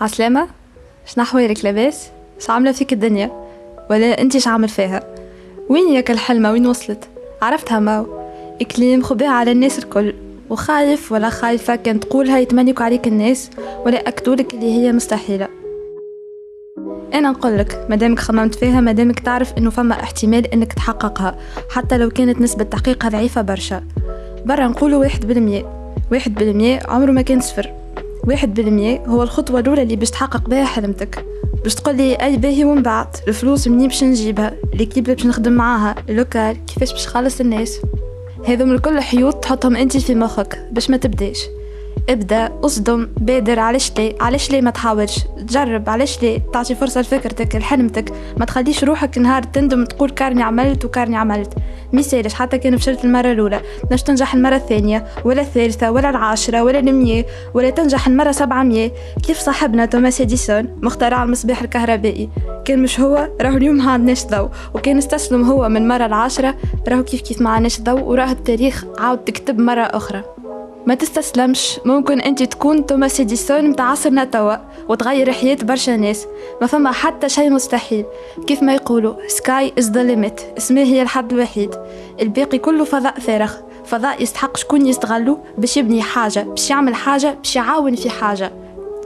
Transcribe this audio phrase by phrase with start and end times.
[0.00, 0.48] عسلامة
[1.06, 2.08] شنحوالك لاباس؟
[2.48, 3.30] عاملة فيك الدنيا؟
[3.90, 5.00] ولا انتي عامل فيها؟
[5.68, 7.08] وين ياك الحلمة؟ وين وصلت؟
[7.42, 8.06] عرفتها ماو.
[8.60, 10.14] إكليم خبيها على الناس الكل.
[10.50, 13.50] وخايف ولا خايفة كان تقولها يتمنيك عليك الناس
[13.86, 15.48] ولا أكدولك اللي هي مستحيلة.
[17.14, 21.38] أنا نقولك مادامك خممت فيها مادامك تعرف إنه فما احتمال إنك تحققها
[21.70, 23.82] حتى لو كانت نسبة تحقيقها ضعيفة برشا.
[24.44, 25.92] برا نقولوا واحد بالمية.
[26.12, 27.85] واحد بالمية عمره ما كان صفر.
[28.26, 31.24] واحد بالمية هو الخطوة الأولى اللي باش تحقق بها حلمتك.
[31.62, 35.94] باش تقول لي أي باهي ومن بعد الفلوس منين باش نجيبها؟ l'équipe باش نخدم معاها؟
[36.08, 37.80] ال local؟ كيفاش باش نخلص الناس؟
[38.48, 41.38] هذوما الكل حيوط تحطهم أنت في مخك باش ما تبداش.
[42.08, 47.56] ابدأ اصدم بادر علاش ليه علاش ليه ما تحاولش؟ تجرب علاش ليه تعطي فرصة لفكرتك
[47.56, 48.12] لحلمتك.
[48.36, 51.54] ما تخليش روحك نهار تندم تقول كارني عملت وكارني عملت.
[51.92, 53.60] مسالش حتى كان فشلت المرة الأولى.
[53.90, 58.92] باش تنجح المرة الثانية ولا الثالثة ولا العاشرة ولا المية ولا تنجح المرة سبعمية
[59.26, 62.28] كيف صاحبنا توماس إديسون مخترع المصباح الكهربائي.
[62.64, 64.48] كان مش هو؟ راهو اليوم ما عندناش ضوء.
[64.74, 66.54] وكان استسلم هو من مرة العاشرة
[66.88, 70.22] راهو كيف كيف ما عندناش ضوء وراه التاريخ عاود تكتب مرة أخرى.
[70.86, 71.80] ما تستسلمش.
[71.84, 74.56] ممكن أنت تكون توماس إديسون متاع عصرنا توا
[74.88, 76.26] وتغير حياة برشا ناس.
[76.60, 78.04] ما فما حتى شيء مستحيل.
[78.46, 81.74] كيف ما يقولوا sky is the limit السماء هي الحد الوحيد.
[82.20, 83.52] الباقي كله فضاء فارغ.
[83.84, 88.52] فضاء يستحق شكون يستغلو باش يبني حاجة باش يعمل حاجة باش يعاون في حاجة.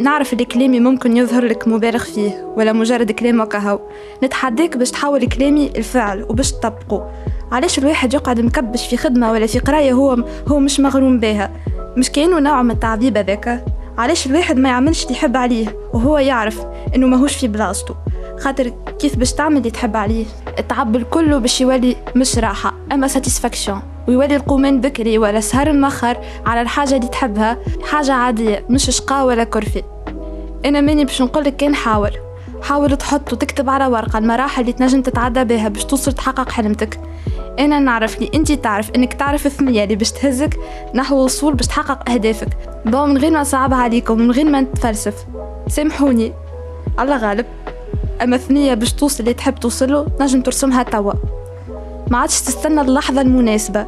[0.00, 3.80] نعرف اللي كلامي ممكن يظهر لك مبالغ فيه ولا مجرد كلام وكهو
[4.24, 7.10] نتحداك باش تحول كلامي الفعل وباش تطبقه.
[7.52, 11.50] علاش الواحد يقعد مكبش في خدمة ولا في قراية هو هو مش مغروم بها؟
[11.96, 13.64] مش كأنه نوع من التعذيب هذاك.
[13.98, 17.94] علاش الواحد ما يعملش اللي يحب عليه وهو يعرف إنه ماهوش في بلاصتو
[18.38, 20.24] خاطر كيف باش تعمل اللي تحب عليه؟
[20.58, 22.74] التعب الكل باش يولي مش راحة.
[22.92, 26.16] أما satisfaction ويولي القومان بكري ولا سهر المخر
[26.46, 29.82] على الحاجة اللي تحبها حاجة عادية مش شقاء ولا corvée.
[30.64, 32.10] أنا ماني باش نقولك كان حاول.
[32.68, 37.00] حاول تحط وتكتب على ورقة المراحل اللي تنجم تتعدى بها باش توصل تحقق حلمتك.
[37.58, 40.58] إنا نعرف لي أنت تعرف إنك تعرف الثنية اللي باش تهزك
[40.94, 42.48] نحو الوصول باش تحقق أهدافك.
[42.86, 45.14] bon من غير ما نصعبها عليكم من غير ما نتفلسف.
[45.68, 46.32] سامحوني.
[47.00, 47.46] الله غالب.
[48.22, 51.12] أما الثنية باش توصل اللي تحب توصله نجم ترسمها توا.
[52.10, 53.86] ما عادش تستنى اللحظة المناسبة.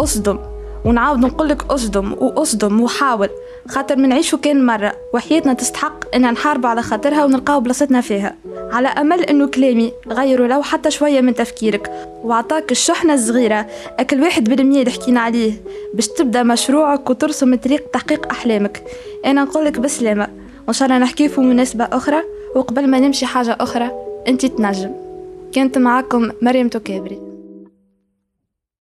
[0.00, 0.38] أصدم.
[0.84, 3.28] ونعاود نقولك أصدم وأصدم وحاول.
[3.68, 8.34] خاطر منعيشو كان مرة وحياتنا تستحق إن نحارب على خاطرها ونلقاو بلاصتنا فيها.
[8.72, 11.90] على أمل إنه كلامي غيروا لو حتى شوية من تفكيرك
[12.24, 13.66] وعطاك الشحنة الصغيرة
[13.98, 15.52] أكل واحد بالمية اللي حكينا عليه
[15.94, 18.82] باش تبدأ مشروعك وترسم طريق تحقيق أحلامك.
[19.26, 20.28] أنا نقولك بسلامة
[20.66, 22.22] وإن شاء الله نحكي في مناسبة أخرى
[22.54, 23.90] وقبل ما نمشي حاجة أخرى
[24.28, 24.92] أنت تنجم.
[25.52, 27.33] كانت معاكم مريم توكابري.